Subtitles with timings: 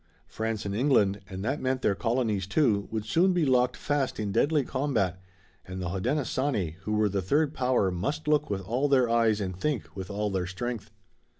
[0.25, 4.31] France and England, and that meant their colonies, too, would soon be locked fast in
[4.31, 5.21] deadly combat,
[5.63, 9.55] and the Hodenosaunee, who were the third power, must look with all their eyes and
[9.55, 10.89] think with all their strength.